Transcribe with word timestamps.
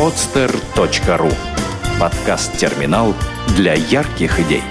podster.ru 0.00 1.30
Подкаст-терминал 2.00 3.14
для 3.54 3.74
ярких 3.74 4.40
идей. 4.40 4.62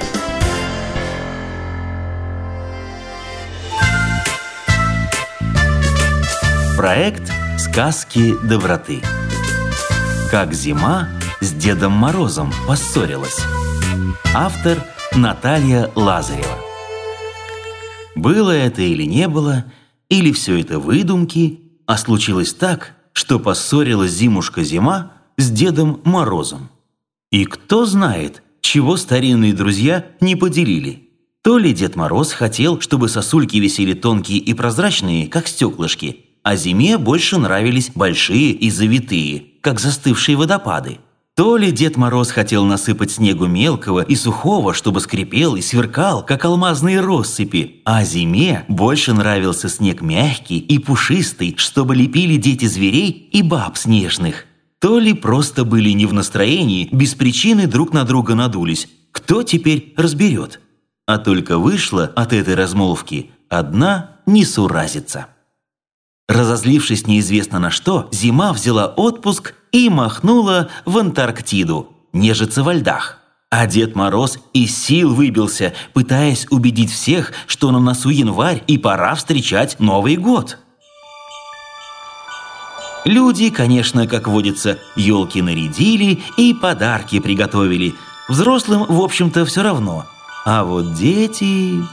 Проект 6.75 7.31
«Сказки 7.59 8.33
доброты». 8.43 9.03
Как 10.31 10.51
зима 10.51 11.07
с 11.41 11.53
Дедом 11.53 11.91
Морозом 11.91 12.51
поссорилась. 12.67 13.37
Автор 14.33 14.83
Наталья 15.13 15.91
Лазарева. 15.93 16.57
Было 18.15 18.49
это 18.49 18.81
или 18.81 19.03
не 19.03 19.27
было, 19.27 19.65
или 20.09 20.31
все 20.31 20.59
это 20.59 20.79
выдумки, 20.79 21.59
а 21.85 21.99
случилось 21.99 22.55
так, 22.55 22.95
что 23.13 23.37
поссорилась 23.37 24.13
зимушка-зима 24.13 25.11
с 25.39 25.49
Дедом 25.49 26.01
Морозом. 26.03 26.69
И 27.31 27.45
кто 27.45 27.85
знает, 27.85 28.43
чего 28.59 28.97
старинные 28.97 29.53
друзья 29.53 30.05
не 30.19 30.35
поделили. 30.35 31.09
То 31.41 31.57
ли 31.57 31.71
Дед 31.71 31.95
Мороз 31.95 32.33
хотел, 32.33 32.81
чтобы 32.81 33.07
сосульки 33.07 33.55
висели 33.55 33.93
тонкие 33.93 34.39
и 34.39 34.53
прозрачные, 34.53 35.27
как 35.27 35.47
стеклышки, 35.47 36.25
а 36.43 36.57
зиме 36.57 36.97
больше 36.97 37.37
нравились 37.37 37.91
большие 37.95 38.51
и 38.51 38.69
завитые, 38.69 39.45
как 39.61 39.79
застывшие 39.79 40.35
водопады. 40.35 40.99
То 41.37 41.55
ли 41.55 41.71
Дед 41.71 41.95
Мороз 41.95 42.31
хотел 42.31 42.65
насыпать 42.65 43.11
снегу 43.11 43.47
мелкого 43.47 44.01
и 44.01 44.15
сухого, 44.15 44.73
чтобы 44.73 44.99
скрипел 44.99 45.55
и 45.55 45.61
сверкал, 45.61 46.25
как 46.25 46.43
алмазные 46.43 46.99
россыпи, 46.99 47.81
а 47.85 48.03
зиме 48.03 48.65
больше 48.67 49.13
нравился 49.13 49.69
снег 49.69 50.01
мягкий 50.01 50.59
и 50.59 50.79
пушистый, 50.79 51.55
чтобы 51.57 51.95
лепили 51.95 52.35
дети 52.35 52.65
зверей 52.65 53.29
и 53.31 53.41
баб 53.41 53.77
снежных. 53.77 54.48
То 54.79 54.97
ли 54.97 55.13
просто 55.13 55.65
были 55.65 55.89
не 55.89 56.05
в 56.05 56.13
настроении, 56.13 56.87
без 56.91 57.13
причины 57.13 57.67
друг 57.67 57.93
на 57.93 58.05
друга 58.05 58.33
надулись. 58.33 58.87
Кто 59.11 59.43
теперь 59.43 59.93
разберет? 59.97 60.61
А 61.05 61.17
только 61.17 61.57
вышла 61.57 62.05
от 62.15 62.31
этой 62.33 62.55
размолвки 62.55 63.31
одна 63.49 64.17
несуразица. 64.25 65.27
Разозлившись 66.29 67.07
неизвестно 67.07 67.59
на 67.59 67.71
что, 67.71 68.07
зима 68.11 68.53
взяла 68.53 68.85
отпуск 68.85 69.55
и 69.71 69.89
махнула 69.89 70.69
в 70.85 70.97
Антарктиду, 70.97 71.89
нежиться 72.13 72.63
во 72.63 72.73
льдах. 72.73 73.17
А 73.49 73.65
Дед 73.65 73.95
Мороз 73.95 74.37
из 74.53 74.77
сил 74.77 75.15
выбился, 75.15 75.73
пытаясь 75.93 76.45
убедить 76.51 76.91
всех, 76.91 77.33
что 77.47 77.71
на 77.71 77.79
носу 77.79 78.09
январь 78.09 78.63
и 78.67 78.77
пора 78.77 79.15
встречать 79.15 79.79
Новый 79.79 80.17
год. 80.17 80.59
Люди, 83.05 83.49
конечно, 83.49 84.07
как 84.07 84.27
водится, 84.27 84.79
елки 84.95 85.41
нарядили 85.41 86.23
и 86.37 86.53
подарки 86.53 87.19
приготовили. 87.19 87.95
Взрослым, 88.27 88.85
в 88.87 89.01
общем-то, 89.01 89.45
все 89.45 89.63
равно. 89.63 90.05
А 90.45 90.63
вот 90.63 90.93
дети... 90.93 91.83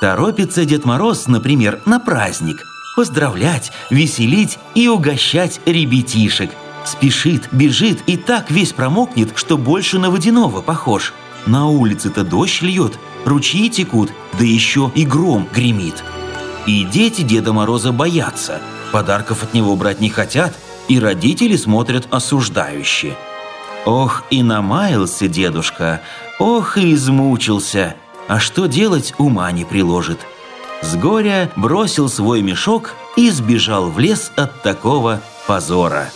Торопится 0.00 0.64
Дед 0.64 0.84
Мороз, 0.84 1.28
например, 1.28 1.80
на 1.86 2.00
праздник. 2.00 2.64
Поздравлять, 2.96 3.70
веселить 3.88 4.58
и 4.74 4.88
угощать 4.88 5.60
ребятишек– 5.64 6.50
Спешит, 6.84 7.48
бежит 7.52 8.02
и 8.06 8.16
так 8.16 8.50
весь 8.50 8.72
промокнет, 8.72 9.32
что 9.36 9.56
больше 9.56 9.98
на 9.98 10.10
водяного 10.10 10.62
похож. 10.62 11.12
На 11.46 11.66
улице-то 11.66 12.24
дождь 12.24 12.62
льет, 12.62 12.98
ручьи 13.24 13.68
текут, 13.70 14.10
да 14.38 14.44
еще 14.44 14.90
и 14.94 15.04
гром 15.04 15.48
гремит. 15.52 16.02
И 16.66 16.84
дети 16.84 17.22
Деда 17.22 17.52
Мороза 17.52 17.92
боятся, 17.92 18.60
подарков 18.92 19.42
от 19.42 19.54
него 19.54 19.74
брать 19.74 20.00
не 20.00 20.08
хотят, 20.08 20.54
и 20.86 21.00
родители 21.00 21.56
смотрят 21.56 22.06
осуждающе. 22.10 23.16
Ох, 23.84 24.22
и 24.30 24.44
намаялся 24.44 25.26
дедушка, 25.26 26.02
ох, 26.38 26.78
и 26.78 26.94
измучился, 26.94 27.96
а 28.28 28.38
что 28.38 28.66
делать 28.66 29.14
ума 29.18 29.50
не 29.50 29.64
приложит. 29.64 30.20
С 30.82 30.94
горя 30.94 31.50
бросил 31.56 32.08
свой 32.08 32.42
мешок 32.42 32.94
и 33.16 33.30
сбежал 33.30 33.90
в 33.90 33.98
лес 33.98 34.30
от 34.36 34.62
такого 34.62 35.20
позора. 35.46 36.10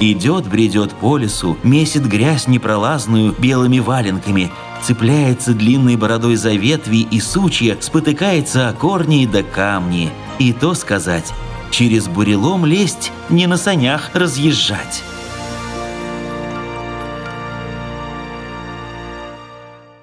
Идет, 0.00 0.48
бредет 0.48 0.92
по 0.92 1.16
лесу, 1.16 1.56
месит 1.62 2.06
грязь 2.06 2.48
непролазную 2.48 3.32
белыми 3.32 3.78
валенками, 3.78 4.52
цепляется 4.82 5.54
длинной 5.54 5.96
бородой 5.96 6.36
за 6.36 6.50
ветви 6.50 7.06
и 7.10 7.20
сучья, 7.20 7.76
спотыкается 7.80 8.68
о 8.68 8.72
корни 8.72 9.26
да 9.26 9.42
камни. 9.42 10.10
И 10.38 10.52
то 10.52 10.74
сказать, 10.74 11.32
через 11.70 12.08
бурелом 12.08 12.64
лезть, 12.66 13.12
не 13.28 13.46
на 13.46 13.56
санях 13.56 14.10
разъезжать. 14.14 15.02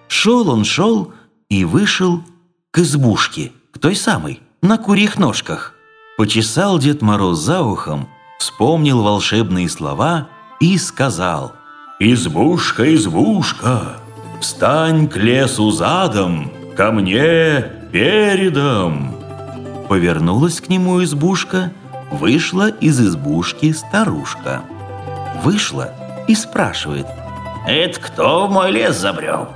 Шел 0.07 0.49
он, 0.49 0.65
шел 0.65 1.13
и 1.49 1.65
вышел 1.65 2.21
к 2.71 2.79
избушке, 2.79 3.51
к 3.71 3.79
той 3.79 3.95
самой, 3.95 4.39
на 4.61 4.77
курьих 4.77 5.17
ножках. 5.17 5.73
Почесал 6.17 6.77
Дед 6.77 7.01
Мороз 7.01 7.39
за 7.39 7.61
ухом– 7.61 8.07
вспомнил 8.41 9.03
волшебные 9.03 9.69
слова 9.69 10.27
и 10.59 10.75
сказал 10.79 11.53
«Избушка, 11.99 12.95
избушка, 12.95 13.97
встань 14.39 15.07
к 15.07 15.15
лесу 15.15 15.69
задом, 15.69 16.51
ко 16.75 16.91
мне 16.91 17.63
передом». 17.91 19.20
Повернулась 19.91 20.61
к 20.61 20.69
нему 20.69 21.03
избушка, 21.03 21.73
вышла 22.11 22.69
из 22.69 23.01
избушки 23.01 23.73
старушка. 23.73 24.61
Вышла 25.43 25.89
и 26.29 26.33
спрашивает 26.33 27.05
«Это 27.67 27.99
кто 27.99 28.47
в 28.47 28.51
мой 28.51 28.71
лес 28.71 28.97
забрел? 28.97 29.49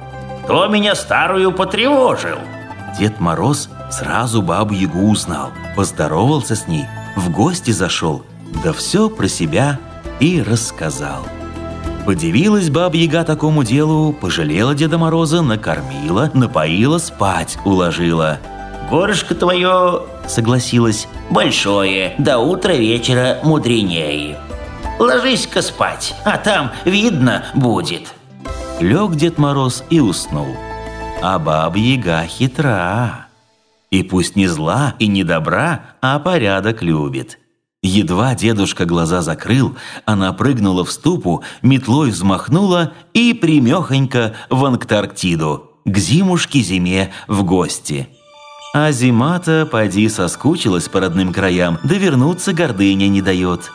Кто 0.44 0.68
меня 0.68 0.94
старую 0.96 1.54
потревожил?» 1.54 2.38
Дед 3.00 3.22
Мороз 3.22 3.70
сразу 3.90 4.42
бабу-ягу 4.42 5.10
узнал, 5.10 5.52
поздоровался 5.74 6.58
с 6.58 6.68
ней, 6.68 6.84
в 7.16 7.32
гости 7.32 7.72
зашел– 7.72 8.26
да 8.62 8.74
все 8.74 9.10
про 9.10 9.30
себя 9.30 9.80
и 10.20 10.42
рассказал. 10.42 11.24
Подивилась 12.06 12.70
баба-яга 12.70 13.24
такому 13.24 13.64
делу, 13.64 14.12
пожалела 14.12 14.76
Деда 14.76 14.98
Мороза, 14.98 15.42
накормила, 15.42 16.30
напоила, 16.34 16.98
спать 16.98 17.58
уложила. 17.64 18.40
«Горлышко 18.90 19.34
твое,— 19.36 20.04
согласилась,— 20.28 21.08
большое, 21.30 22.14
до 22.18 22.38
утра 22.38 22.74
вечера 22.74 23.40
мудренее. 23.44 24.38
Ложись-ка 25.00 25.62
спать, 25.62 26.16
а 26.24 26.38
там 26.38 26.72
видно 26.86 27.46
будет». 27.54 28.14
Лег 28.80 29.16
Дед 29.16 29.38
Мороз 29.38 29.84
и 29.90 30.00
уснул. 30.00 30.56
А 31.22 31.40
баба-яга 31.40 32.26
хитра. 32.28 33.28
И 33.90 34.04
пусть 34.04 34.36
не 34.36 34.48
зла 34.48 34.94
и 35.00 35.08
не 35.08 35.24
добра, 35.24 35.82
а 36.02 36.20
порядок 36.20 36.82
любит– 36.82 37.40
Едва 37.86 38.34
дедушка 38.34 38.86
глаза 38.86 39.22
закрыл, 39.22 39.78
она 40.06 40.34
прыгнула 40.34 40.84
в 40.84 40.92
ступу, 40.92 41.44
метлой 41.62 42.10
взмахнула 42.10 42.94
и 43.14 43.32
примехонько 43.32 44.34
в 44.50 44.66
Антарктиду, 44.66 45.70
к 45.86 45.96
зимушке-зиме 45.96 47.14
в 47.28 47.44
гости. 47.44 48.10
А 48.78 48.92
зима-то, 48.92 49.66
поди, 49.66 50.10
соскучилась 50.10 50.90
по 50.90 51.00
родным 51.00 51.32
краям, 51.32 51.80
да 51.84 51.96
вернуться 51.96 52.52
гордыня 52.52 53.08
не 53.08 53.22
дает. 53.22 53.72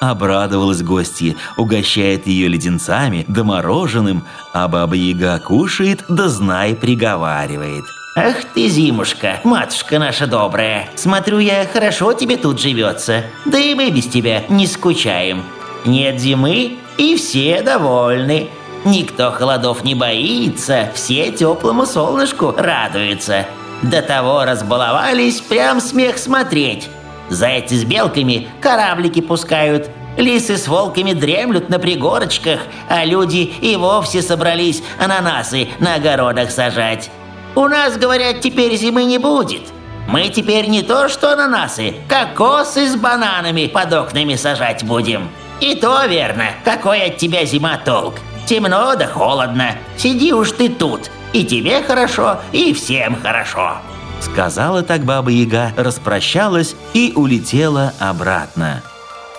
Обрадовалась 0.00 0.82
гостье, 0.82 1.36
угощает 1.56 2.26
ее 2.26 2.48
леденцами 2.48 3.24
да 3.28 3.44
мороженым, 3.44 4.24
а 4.52 4.66
баба-яга 4.66 5.38
кушает 5.38 6.04
да 6.08 6.28
знай 6.28 6.74
приговаривает– 6.74 7.84
Ах 8.16 8.44
ты, 8.54 8.66
зимушка, 8.68 9.40
матушка 9.44 10.00
наша 10.00 10.26
добрая, 10.26 10.88
смотрю 10.96 11.38
я, 11.38 11.64
хорошо 11.72 12.12
тебе 12.12 12.36
тут 12.36 12.60
живется, 12.60 13.26
да 13.44 13.56
и 13.56 13.72
мы 13.74 13.90
без 13.90 14.08
тебя 14.08 14.42
не 14.48 14.66
скучаем. 14.66 15.44
Нет 15.84 16.18
зимы, 16.18 16.78
и 16.98 17.16
все 17.16 17.62
довольны. 17.62 18.50
Никто 18.84 19.30
холодов 19.30 19.84
не 19.84 19.94
боится, 19.94 20.90
все 20.92 21.30
теплому 21.30 21.86
солнышку 21.86 22.52
радуются. 22.56 23.46
До 23.82 24.02
того 24.02 24.44
разбаловались, 24.44 25.40
прям 25.40 25.80
смех 25.80 26.18
смотреть. 26.18 26.88
Зайцы 27.28 27.76
с 27.76 27.84
белками 27.84 28.48
кораблики 28.60 29.20
пускают, 29.20 29.90
Лисы 30.16 30.56
с 30.56 30.68
волками 30.68 31.12
дремлют 31.12 31.68
на 31.68 31.78
пригорочках, 31.78 32.60
а 32.88 33.04
люди 33.04 33.52
и 33.60 33.76
вовсе 33.76 34.22
собрались 34.22 34.82
ананасы 34.98 35.68
на 35.78 35.94
огородах 35.94 36.50
сажать. 36.50 37.10
У 37.54 37.66
нас, 37.66 37.96
говорят, 37.96 38.40
теперь 38.40 38.76
зимы 38.76 39.04
не 39.04 39.18
будет. 39.18 39.62
Мы 40.08 40.28
теперь 40.28 40.66
не 40.68 40.82
то 40.82 41.08
что 41.08 41.32
ананасы, 41.32 41.94
кокосы 42.08 42.88
с 42.88 42.96
бананами 42.96 43.66
под 43.66 43.92
окнами 43.92 44.34
сажать 44.34 44.84
будем. 44.84 45.28
И 45.60 45.74
то 45.74 46.04
верно, 46.06 46.46
какой 46.64 47.02
от 47.02 47.16
тебя 47.16 47.44
зима 47.44 47.78
толк. 47.78 48.14
Темно 48.46 48.94
да 48.96 49.06
холодно, 49.06 49.76
сиди 49.96 50.32
уж 50.32 50.52
ты 50.52 50.68
тут. 50.68 51.10
И 51.32 51.44
тебе 51.44 51.82
хорошо, 51.82 52.40
и 52.52 52.72
всем 52.72 53.20
хорошо. 53.20 53.78
Сказала 54.20 54.82
так 54.82 55.04
Баба 55.04 55.30
Яга, 55.30 55.72
распрощалась 55.76 56.74
и 56.92 57.12
улетела 57.14 57.94
обратно. 57.98 58.82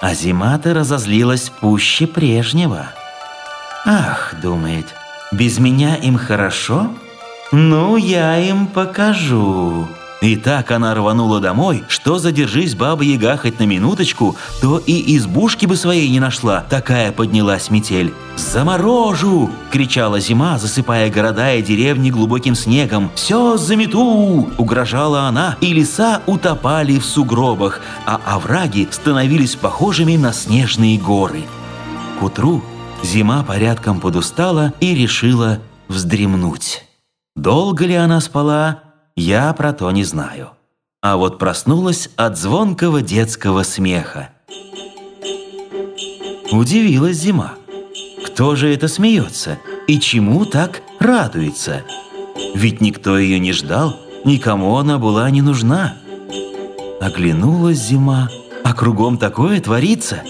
А 0.01 0.13
зима-то 0.15 0.73
разозлилась 0.73 1.49
пуще 1.49 2.07
прежнего. 2.07 2.87
«Ах,— 3.85 4.35
думает,— 4.41 4.85
без 5.31 5.59
меня 5.59 5.95
им 5.95 6.17
хорошо? 6.17 6.91
Ну, 7.51 7.97
я 7.97 8.37
им 8.37 8.67
покажу». 8.67 9.87
И 10.21 10.35
так 10.35 10.69
она 10.69 10.93
рванула 10.93 11.39
домой, 11.39 11.83
что 11.87 12.19
задержись 12.19 12.75
баба 12.75 13.03
Яга 13.03 13.37
хоть 13.37 13.57
на 13.57 13.63
минуточку, 13.63 14.35
то 14.61 14.77
и 14.77 15.17
избушки 15.17 15.65
бы 15.65 15.75
своей 15.75 16.07
не 16.09 16.19
нашла, 16.19 16.63
такая 16.69 17.11
поднялась 17.11 17.71
метель. 17.71 18.13
«Заморожу!»– 18.37 19.49
кричала 19.71 20.19
зима, 20.19 20.59
засыпая 20.59 21.09
города 21.09 21.53
и 21.55 21.63
деревни 21.63 22.11
глубоким 22.11 22.53
снегом. 22.53 23.09
«Все 23.15 23.57
замету!»– 23.57 24.47
угрожала 24.59 25.21
она, 25.21 25.57
и 25.59 25.73
леса 25.73 26.21
утопали 26.27 26.99
в 26.99 27.05
сугробах, 27.05 27.81
а 28.05 28.21
овраги 28.23 28.87
становились 28.91 29.55
похожими 29.55 30.17
на 30.17 30.33
снежные 30.33 30.99
горы. 30.99 31.41
К 32.19 32.23
утру 32.23 32.63
зима 33.01 33.43
порядком 33.43 33.99
подустала 33.99 34.73
и 34.79 34.93
решила 34.93 35.59
вздремнуть. 35.87 36.83
Долго 37.35 37.85
ли 37.85 37.95
она 37.95 38.21
спала, 38.21 38.90
я 39.15 39.53
про 39.53 39.73
то 39.73 39.91
не 39.91 40.03
знаю. 40.03 40.51
А 41.01 41.17
вот 41.17 41.39
проснулась 41.39 42.09
от 42.15 42.37
звонкого 42.37 43.01
детского 43.01 43.63
смеха. 43.63 44.29
Удивилась 46.51 47.17
зима. 47.17 47.53
Кто 48.25 48.55
же 48.55 48.73
это 48.73 48.87
смеется? 48.87 49.57
И 49.87 49.99
чему 49.99 50.45
так 50.45 50.81
радуется? 50.99 51.83
Ведь 52.53 52.81
никто 52.81 53.17
ее 53.17 53.39
не 53.39 53.51
ждал, 53.51 53.97
никому 54.25 54.77
она 54.77 54.99
была 54.99 55.29
не 55.31 55.41
нужна. 55.41 55.95
Оглянулась 56.99 57.79
зима, 57.79 58.29
а 58.63 58.73
кругом 58.73 59.17
такое 59.17 59.59
творится. 59.59 60.21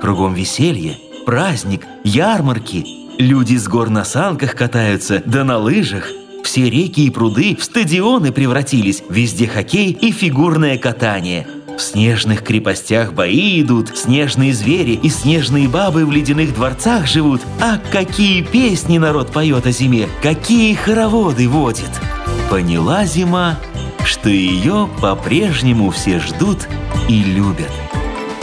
Кругом 0.00 0.34
веселье, 0.34 0.98
праздник, 1.26 1.86
ярмарки. 2.04 2.86
Люди 3.18 3.56
с 3.56 3.68
гор 3.68 3.90
на 3.90 4.04
санках 4.04 4.54
катаются, 4.54 5.22
да 5.26 5.44
на 5.44 5.58
лыжах– 5.58 6.08
все 6.46 6.70
реки 6.70 7.04
и 7.04 7.10
пруды 7.10 7.56
в 7.56 7.64
стадионы 7.64 8.30
превратились, 8.30 9.02
везде 9.10 9.48
хоккей 9.48 9.90
и 9.90 10.12
фигурное 10.12 10.78
катание. 10.78 11.44
В 11.76 11.80
снежных 11.80 12.44
крепостях 12.44 13.12
бои 13.12 13.60
идут, 13.60 13.98
снежные 13.98 14.54
звери 14.54 14.92
и 14.92 15.10
снежные 15.10 15.68
бабы 15.68 16.06
в 16.06 16.12
ледяных 16.12 16.54
дворцах 16.54 17.08
живут. 17.08 17.42
А 17.60 17.78
какие 17.90 18.42
песни 18.42 18.96
народ 18.96 19.32
поет 19.32 19.66
о 19.66 19.72
зиме, 19.72 20.08
какие 20.22 20.74
хороводы 20.74 21.48
водит. 21.48 21.90
Поняла 22.48 23.04
зима, 23.04 23.58
что 24.04 24.28
ее 24.28 24.88
по-прежнему 25.02 25.90
все 25.90 26.20
ждут 26.20 26.68
и 27.08 27.24
любят. 27.24 27.72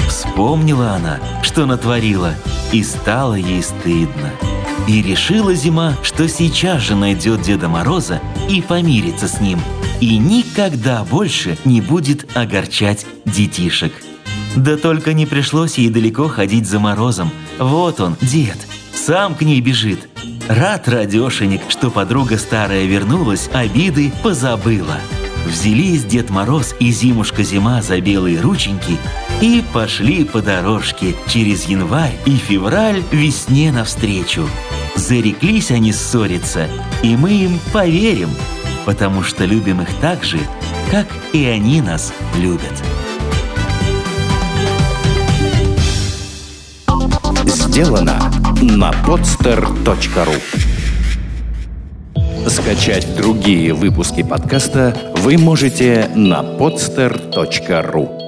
Вспомнила 0.09 0.91
она, 0.91 1.19
что 1.41 1.65
натворила, 1.65 2.35
и 2.73 2.83
стало 2.83 3.35
ей 3.35 3.63
стыдно. 3.63 4.33
И 4.87 5.01
решила 5.01 5.53
зима, 5.53 5.95
что 6.03 6.27
сейчас 6.27 6.81
же 6.81 6.95
найдет 6.95 7.41
Деда 7.41 7.69
Мороза 7.69 8.19
и 8.49 8.61
помирится 8.61 9.27
с 9.27 9.39
ним. 9.39 9.59
И 10.01 10.17
никогда 10.17 11.03
больше 11.03 11.57
не 11.63 11.79
будет 11.79 12.35
огорчать 12.35 13.05
детишек. 13.25 13.93
Да 14.55 14.75
только 14.75 15.13
не 15.13 15.25
пришлось 15.25 15.77
ей 15.77 15.89
далеко 15.89 16.27
ходить 16.27 16.67
за 16.67 16.79
Морозом. 16.79 17.31
Вот 17.57 18.01
он, 18.01 18.17
дед, 18.21 18.57
сам 18.93 19.35
к 19.35 19.41
ней 19.41 19.61
бежит. 19.61 20.09
Рад 20.49 20.89
радешенек, 20.89 21.61
что 21.69 21.89
подруга 21.89 22.37
старая 22.37 22.85
вернулась, 22.85 23.49
обиды 23.53 24.11
позабыла. 24.21 24.97
Взялись 25.45 26.03
Дед 26.03 26.29
Мороз 26.29 26.75
и 26.79 26.91
Зимушка-Зима 26.91 27.81
за 27.81 27.99
белые 27.99 28.39
рученьки 28.39 28.97
и 29.41 29.63
пошли 29.73 30.23
по 30.23 30.41
дорожке 30.41 31.15
через 31.27 31.65
январь 31.65 32.15
и 32.25 32.35
февраль 32.37 33.03
весне 33.11 33.71
навстречу. 33.71 34.47
Зареклись 34.95 35.71
они 35.71 35.91
ссориться, 35.91 36.67
и 37.01 37.15
мы 37.15 37.31
им 37.31 37.59
поверим, 37.71 38.29
потому 38.85 39.23
что 39.23 39.45
любим 39.45 39.81
их 39.81 39.89
так 40.01 40.23
же, 40.23 40.39
как 40.91 41.07
и 41.33 41.45
они 41.45 41.81
нас 41.81 42.13
любят. 42.37 42.83
Сделано 47.45 48.31
на 48.61 48.91
podster.ru 48.91 50.41
Скачать 52.47 53.15
другие 53.15 53.73
выпуски 53.73 54.21
подкаста 54.21 54.95
вы 55.17 55.37
можете 55.37 56.09
на 56.13 56.41
podster.ru 56.41 58.22